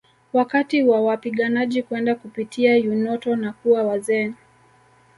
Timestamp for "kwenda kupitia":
1.83-2.75